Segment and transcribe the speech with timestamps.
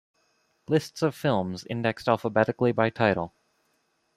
[0.67, 3.35] Lists of films indexed alphabetically by title.